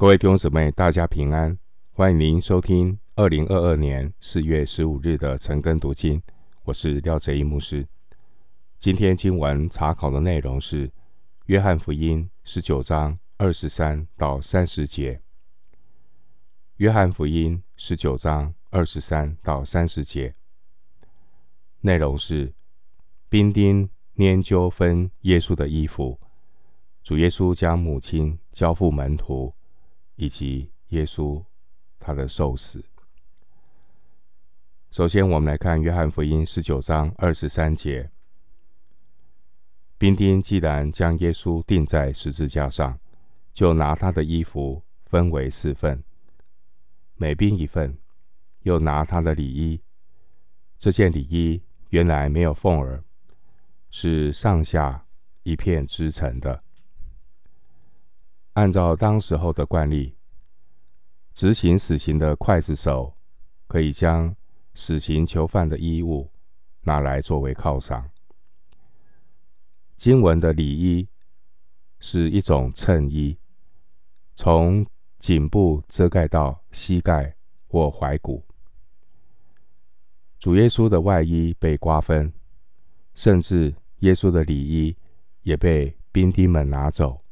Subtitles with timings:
[0.00, 1.58] 各位弟兄姊妹，大家平安！
[1.90, 6.22] 欢迎您收听二零二二年四月十五日的晨更读经，
[6.62, 7.84] 我是廖哲一牧师。
[8.78, 10.86] 今天经文查考的内容是
[11.46, 15.14] 《约翰福音》十九章二十三到三十节。
[16.76, 20.32] 《约翰福音》十九章二十三到三十节
[21.80, 22.54] 内容是
[23.28, 26.20] 兵丁拈阄分耶稣的衣服，
[27.02, 29.57] 主耶稣将母亲交付门徒。
[30.18, 31.42] 以及耶稣
[31.98, 32.84] 他的受死。
[34.90, 38.10] 首先，我们来看约翰福音十九章二十三节：
[39.96, 42.98] 兵丁既然将耶稣钉在十字架上，
[43.52, 46.02] 就拿他的衣服分为四份，
[47.14, 47.92] 每兵一份；
[48.62, 49.80] 又拿他的里衣。
[50.78, 53.04] 这件里衣原来没有缝儿，
[53.88, 55.06] 是上下
[55.44, 56.64] 一片织成的。
[58.58, 60.16] 按照当时候的惯例，
[61.32, 63.16] 执行死刑的刽子手
[63.68, 64.34] 可以将
[64.74, 66.28] 死刑囚犯的衣物
[66.80, 68.10] 拿来作为犒赏。
[69.96, 71.08] 经文的礼衣
[72.00, 73.38] 是一种衬衣，
[74.34, 74.84] 从
[75.20, 77.36] 颈部遮盖到膝盖
[77.68, 78.44] 或踝骨。
[80.40, 82.32] 主耶稣的外衣被瓜分，
[83.14, 84.96] 甚至耶稣的礼衣
[85.42, 87.22] 也被兵丁们拿走。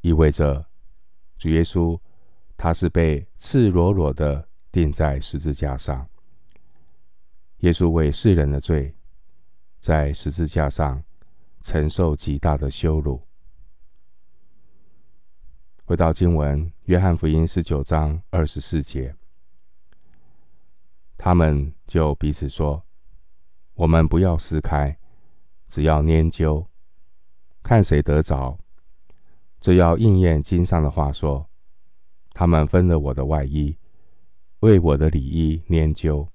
[0.00, 0.66] 意味着
[1.38, 1.98] 主耶稣，
[2.56, 6.08] 他是被赤裸裸的钉在十字架上。
[7.58, 8.94] 耶稣为世人的罪，
[9.78, 11.02] 在十字架上
[11.60, 13.26] 承受极大的羞辱。
[15.84, 19.14] 回到经文，约翰福音十九章二十四节，
[21.18, 22.82] 他们就彼此说
[23.74, 24.96] ：“我们不要撕开，
[25.66, 26.66] 只要研究，
[27.62, 28.58] 看谁得着。”
[29.60, 31.50] 这要应验经上的话说
[32.32, 33.76] ：“他们分了我的外衣，
[34.60, 36.28] 为我的里衣拈阄。”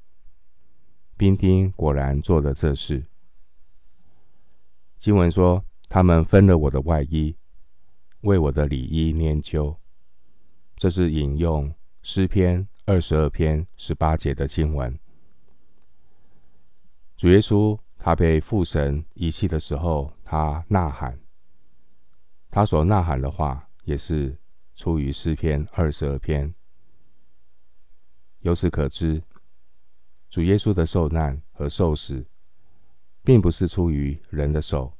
[1.17, 3.05] 兵丁果然做了这事。
[4.99, 7.35] 经文说：“他们分了我的外衣，
[8.21, 9.75] 为我的里衣拈阄。”
[10.77, 14.99] 这是引用诗篇二十二篇十八节的经文。
[17.17, 21.24] 主耶稣他被父神遗弃的时候，他呐喊。
[22.55, 24.39] 他所呐喊的话，也是
[24.77, 26.55] 出于诗篇二十二篇。
[28.39, 29.21] 由此可知，
[30.29, 32.25] 主耶稣的受难和受死，
[33.25, 34.95] 并不是出于人的手，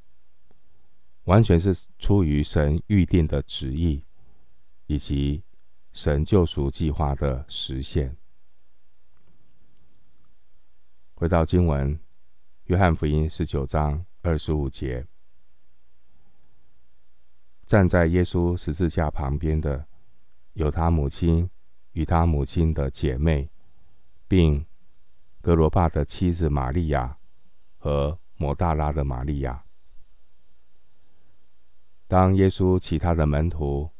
[1.24, 4.04] 完全是出于神预定的旨意，
[4.86, 5.42] 以及
[5.94, 8.14] 神救赎计划的实现。
[11.14, 11.98] 回到经文，
[12.64, 15.06] 约翰福音十九章二十五节。
[17.66, 19.88] 站在耶稣十字架旁边的，
[20.52, 21.50] 有他母亲
[21.92, 23.50] 与他母亲的姐妹，
[24.28, 24.64] 并
[25.40, 27.18] 格罗巴的妻子玛利亚
[27.76, 29.64] 和抹大拉的玛利亚。
[32.06, 33.90] 当耶稣其他的门徒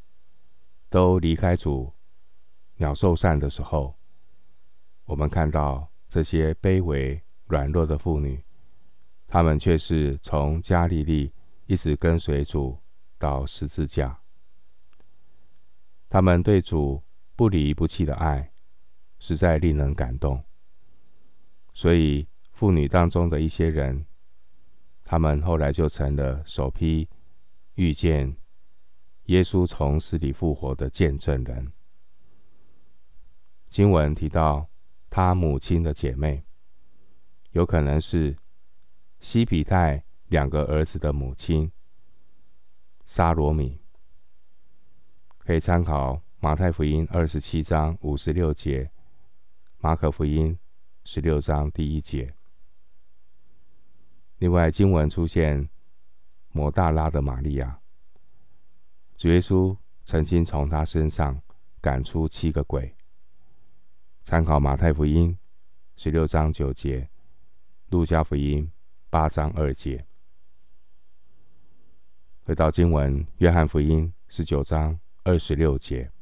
[0.89, 1.93] 都离开主
[2.77, 3.99] 鸟兽散的时候，
[5.07, 8.41] 我们看到这些卑微软弱的妇女，
[9.27, 11.33] 她们却是从加利利
[11.67, 12.79] 一直跟随主。
[13.27, 14.21] 到十字架，
[16.09, 17.03] 他们对主
[17.35, 18.53] 不离不弃的爱，
[19.19, 20.45] 实在令人感动。
[21.75, 24.07] 所以，妇女当中的一些人，
[25.03, 27.09] 他们后来就成了首批
[27.75, 28.37] 遇见
[29.25, 31.73] 耶稣从死里复活的见证人。
[33.69, 34.71] 经文提到
[35.11, 36.45] 他母亲的姐妹，
[37.51, 38.37] 有可能是
[39.19, 41.73] 西比泰两个儿子的母亲。
[43.07, 43.81] 沙罗米
[45.39, 48.91] 可以参考马太福音二十七章五十六节，
[49.79, 50.59] 马可福音
[51.05, 52.35] 十六章第一节。
[54.39, 55.69] 另外，经文出现
[56.51, 57.79] 抹大拉的玛利亚，
[59.17, 61.41] 主耶稣曾经从她身上
[61.81, 62.93] 赶出七个鬼。
[64.25, 65.39] 参考马太福音
[65.95, 67.09] 十六章九节，
[67.91, 68.69] 路加福音
[69.09, 70.05] 八章二节。
[72.47, 76.13] 回到经文，《约翰福音》十九章二十六节，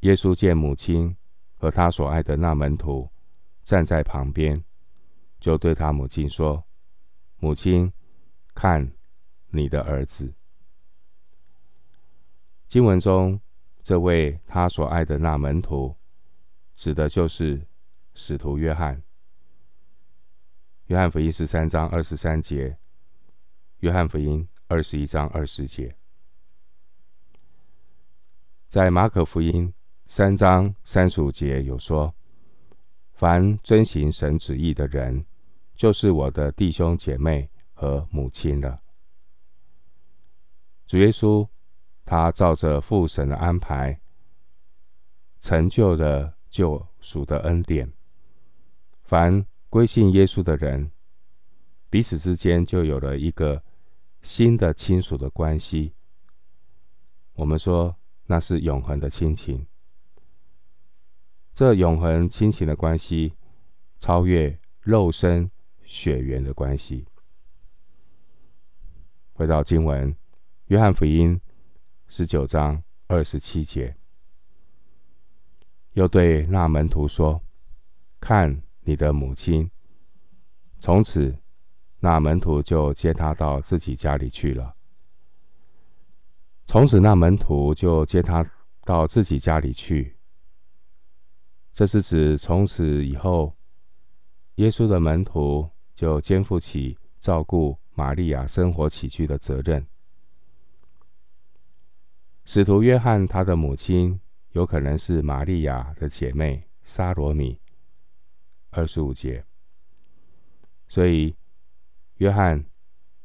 [0.00, 1.16] 耶稣见母亲
[1.56, 3.08] 和他所爱的那门徒
[3.62, 4.62] 站在旁边，
[5.40, 6.62] 就对他母亲说
[7.40, 7.90] ：“母亲，
[8.54, 8.92] 看
[9.48, 10.34] 你的儿子。”
[12.68, 13.40] 经文中，
[13.82, 15.96] 这位他所爱的那门徒，
[16.74, 17.66] 指的就是
[18.12, 18.98] 使徒约翰。
[20.88, 22.68] 《约翰福音》十三章二十三节，
[23.78, 24.46] 《约翰福音》。
[24.66, 25.94] 二十一章二十节，
[28.66, 29.72] 在马可福音
[30.06, 32.14] 三章三十五节有说
[33.12, 35.26] ：“凡遵行神旨意的人，
[35.74, 38.80] 就是我的弟兄姐妹和母亲了。”
[40.86, 41.46] 主耶稣，
[42.06, 44.00] 他照着父神的安排，
[45.40, 47.92] 成就了救赎的恩典。
[49.02, 50.90] 凡归信耶稣的人，
[51.90, 53.62] 彼此之间就有了一个
[54.24, 55.92] 新的亲属的关系。
[57.34, 57.94] 我们说
[58.24, 59.66] 那是永恒的亲情。
[61.52, 63.34] 这永恒亲情的关系，
[63.98, 65.50] 超越肉身
[65.84, 67.06] 血缘的关系。
[69.34, 70.10] 回到经文，
[70.68, 71.36] 《约翰福音》
[72.06, 73.94] 十九章二十七节，
[75.92, 77.42] 又对那门徒说
[78.18, 79.70] ：“看你的母亲。”
[80.80, 81.38] 从此，
[82.04, 84.76] 那门徒就接他到自己家里去了。
[86.66, 88.44] 从此，那门徒就接他
[88.82, 90.14] 到自己家里去。
[91.72, 93.56] 这是指从此以后，
[94.56, 99.86] 耶稣的门徒就肩负起照顾玛利亚生活起居的责任。
[102.44, 107.58] 使徒约翰他的母亲有可能是玛利亚的姐妹撒罗米。
[108.72, 109.42] 二十五节。
[110.86, 111.34] 所以，
[112.16, 112.64] 约翰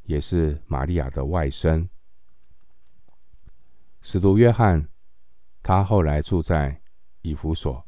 [0.03, 1.87] 也是玛利亚的外甥。
[4.01, 4.87] 使徒约翰，
[5.61, 6.81] 他后来住在
[7.21, 7.85] 以弗所。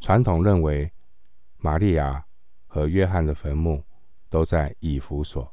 [0.00, 0.92] 传统认为，
[1.56, 2.26] 玛利亚
[2.66, 3.84] 和约翰的坟墓
[4.28, 5.52] 都在以弗所。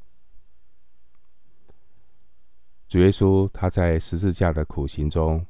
[2.87, 5.45] 主耶稣他在十字架的苦行中，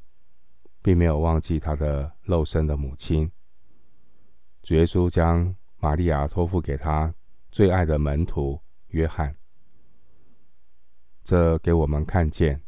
[0.82, 3.30] 并没有忘记他的肉身的母亲。
[4.62, 7.14] 主耶稣将玛利亚托付给他
[7.54, 9.38] 最爱的门徒约翰，
[11.24, 12.60] 这给我们看见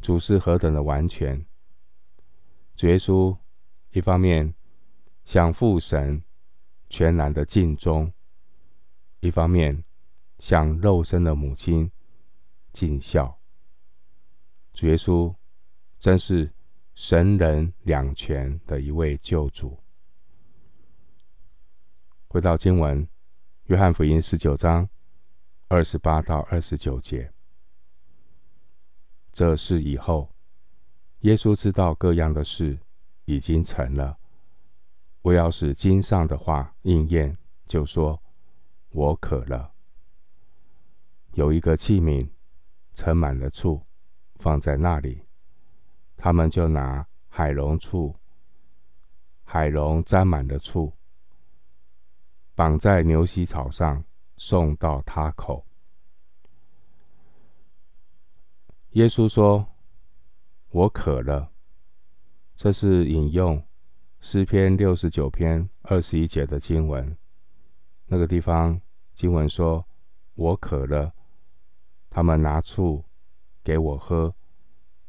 [0.00, 1.44] 主是何等的完全。
[2.76, 3.36] 主耶稣
[3.90, 4.54] 一方面
[5.24, 6.22] 向父神
[6.88, 8.12] 全然的尽忠，
[9.18, 9.82] 一方面
[10.38, 11.90] 向肉身的母亲
[12.72, 13.40] 尽孝。
[14.72, 15.34] 主耶稣
[15.98, 16.54] 真是
[16.94, 19.76] 神人两全的一位救主。
[22.28, 23.04] 回到经文，
[23.68, 24.88] 《约翰福音》十九章
[25.68, 27.30] 二十八到二十九节。
[29.30, 30.32] 这事以后，
[31.20, 32.78] 耶稣知道各样的事
[33.26, 34.18] 已经成了，
[35.20, 37.36] 我要使经上的话应验，
[37.66, 38.22] 就说
[38.88, 39.74] ：“我渴了。”
[41.36, 42.26] 有一个器皿
[42.94, 43.82] 盛满了醋，
[44.36, 45.26] 放在那里，
[46.16, 48.16] 他们就拿海龙醋，
[49.44, 50.94] 海龙沾满了醋。
[52.58, 54.02] 绑在牛膝草上，
[54.36, 55.64] 送到他口。
[58.94, 59.64] 耶稣说
[60.70, 61.52] ：“我渴了。”
[62.58, 63.64] 这是引用
[64.18, 67.16] 诗篇六十九篇二十一节的经文。
[68.06, 68.80] 那个地方
[69.14, 69.86] 经文说
[70.34, 71.14] ：“我渴了。”
[72.10, 73.04] 他们拿醋
[73.62, 74.34] 给我喝。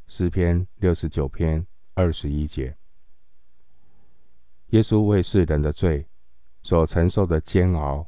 [0.06, 2.78] 诗篇六十九篇二十一节。
[4.68, 6.09] 耶稣为世人的罪。
[6.62, 8.08] 所承受的煎熬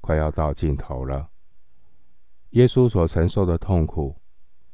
[0.00, 1.30] 快要到尽头了。
[2.50, 4.16] 耶稣所承受的痛苦，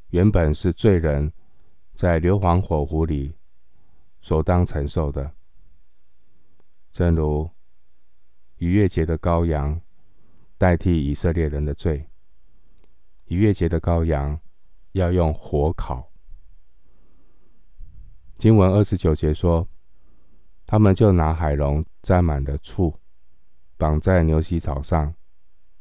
[0.09, 1.33] 原本是罪人
[1.93, 3.35] 在硫磺火湖里
[4.21, 5.31] 所当承受的。
[6.91, 7.49] 正如
[8.57, 9.81] 逾越节的羔羊
[10.57, 12.07] 代替以色列人的罪，
[13.25, 14.39] 逾越节的羔羊
[14.91, 16.11] 要用火烤。
[18.37, 19.67] 经文二十九节说。
[20.63, 22.97] 他们就拿海龙沾满了醋，
[23.81, 25.15] 绑在牛膝草上，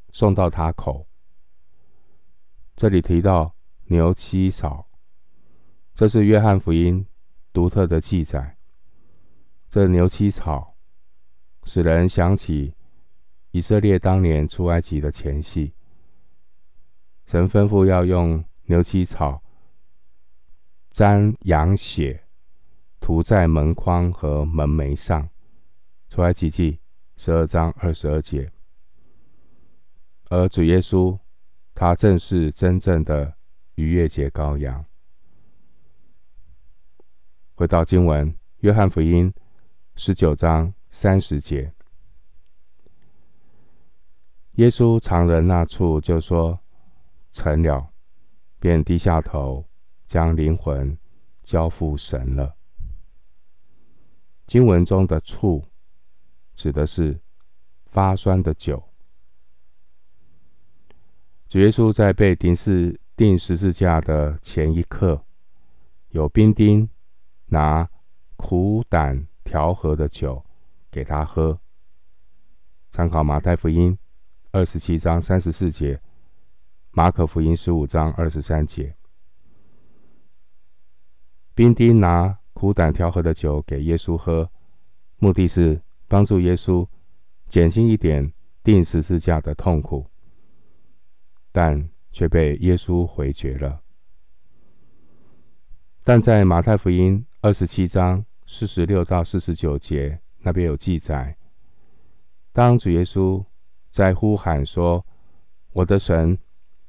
[0.08, 1.06] 送到他口。
[2.74, 3.54] 这里提到
[3.88, 4.88] 牛膝草，
[5.94, 7.06] 这是约翰福音
[7.52, 8.56] 独特的记载。
[9.68, 10.78] 这牛膝草
[11.64, 12.74] 使人想起
[13.50, 15.74] 以色列当年出埃及的前夕，
[17.26, 19.42] 神吩咐要用牛膝草
[20.88, 22.24] 沾羊血。
[22.98, 25.28] 涂在门框和门楣上，
[26.08, 26.79] 出埃及记
[27.22, 28.50] 十二章二十二节。
[30.30, 31.18] 而主耶稣，
[31.74, 33.34] 他正是真正的
[33.74, 34.86] 逾越节羔羊。
[37.54, 39.30] 回到经文，约翰福音
[39.96, 41.74] 十九章三十节，
[44.52, 46.58] 耶稣常人那处，就说
[47.30, 47.92] ：“成了。”
[48.58, 49.66] 便低下头，
[50.06, 50.96] 将灵魂
[51.42, 52.56] 交付神了。
[54.46, 55.66] 经文中的处，
[56.60, 57.18] 指的是
[57.86, 58.82] 发酸的酒。
[61.48, 65.24] 主耶稣在被钉死钉十字架的前一刻，
[66.10, 66.86] 有兵丁
[67.46, 67.88] 拿
[68.36, 70.44] 苦胆调和的酒
[70.90, 71.58] 给他喝。
[72.90, 73.96] 参考马太福音
[74.52, 75.98] 二十七章三十四节，
[76.90, 78.94] 马可福音十五章二十三节。
[81.54, 84.50] 兵丁拿苦胆调和的酒给耶稣喝，
[85.16, 86.84] 目的是帮助耶稣
[87.46, 88.32] 减轻一点
[88.64, 90.04] 钉十字架的痛苦，
[91.52, 93.80] 但却被耶稣回绝了。
[96.02, 101.36] 但在马太福音二十七章四十六到四十九节那边有记载。
[102.52, 103.44] 当主耶稣
[103.92, 105.06] 在呼喊说
[105.70, 106.36] ：“我的神，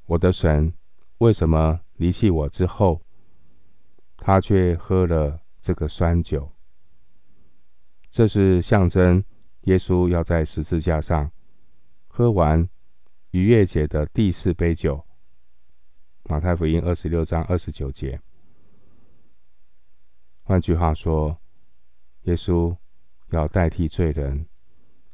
[0.07, 0.73] 我的神，
[1.19, 2.99] 为什么离弃我？”之后，
[4.17, 6.51] 他却喝了这个酸酒。
[8.11, 9.23] 这是象征
[9.61, 11.31] 耶稣要在十字架上
[12.07, 12.69] 喝完
[13.31, 15.03] 逾越节的第四杯酒。
[16.23, 18.19] 马太福音二十六章二十九节。
[20.43, 21.39] 换句话说，
[22.23, 22.75] 耶稣
[23.29, 24.45] 要代替罪人。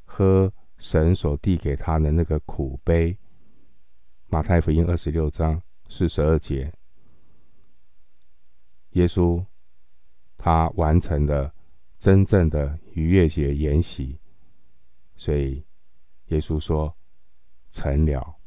[0.09, 3.17] 喝神所递给他的那个苦杯，
[4.27, 6.73] 马太福音二十六章四十二节，
[8.91, 9.45] 耶稣
[10.37, 11.53] 他完成了
[11.99, 14.19] 真正的逾越节筵席，
[15.15, 15.63] 所以
[16.29, 16.97] 耶稣说
[17.69, 18.39] 成了。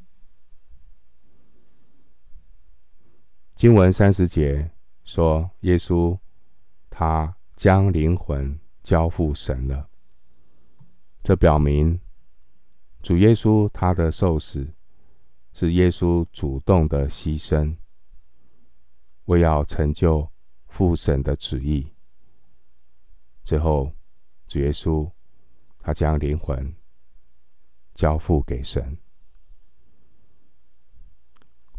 [3.54, 4.72] 经文三十节
[5.04, 6.18] 说，耶稣
[6.88, 9.88] 他将灵魂交付神了。
[11.22, 12.00] 这表明，
[13.02, 14.74] 主耶稣他的受死
[15.52, 17.76] 是耶稣主动的牺牲，
[19.26, 20.28] 为要成就
[20.66, 21.92] 父神的旨意。
[23.44, 23.92] 最后，
[24.50, 25.08] 主耶稣
[25.78, 26.74] 他将灵魂
[27.94, 28.98] 交付给神。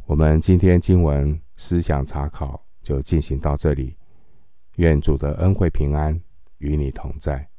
[0.05, 3.97] 我们今天经文思想查考就进行到这里，
[4.77, 6.17] 愿主的恩惠平安
[6.59, 7.50] 与你同在。